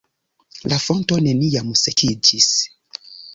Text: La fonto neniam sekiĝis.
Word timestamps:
La 0.71 0.79
fonto 0.85 1.17
neniam 1.25 1.69
sekiĝis. 1.83 2.49